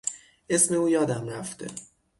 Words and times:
اسم 0.49 0.75
او 0.75 0.89
یادم 0.89 1.29
رفته. 1.29 1.67